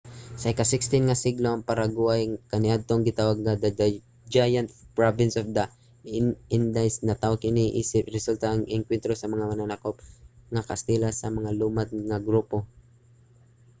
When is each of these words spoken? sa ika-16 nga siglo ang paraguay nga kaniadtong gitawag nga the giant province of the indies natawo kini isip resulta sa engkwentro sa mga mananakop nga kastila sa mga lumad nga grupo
sa 0.41 0.51
ika-16 0.53 0.83
nga 1.07 1.21
siglo 1.23 1.47
ang 1.51 1.67
paraguay 1.69 2.21
nga 2.29 2.41
kaniadtong 2.51 3.03
gitawag 3.07 3.37
nga 3.41 3.53
the 3.63 3.69
giant 4.35 4.69
province 4.97 5.35
of 5.41 5.47
the 5.57 5.65
indies 6.59 6.95
natawo 7.07 7.35
kini 7.43 7.65
isip 7.81 8.03
resulta 8.15 8.47
sa 8.55 8.63
engkwentro 8.77 9.13
sa 9.17 9.31
mga 9.33 9.49
mananakop 9.49 9.95
nga 10.53 10.65
kastila 10.69 11.09
sa 11.13 11.27
mga 11.37 11.49
lumad 11.59 11.89
nga 12.09 12.17
grupo 12.27 12.57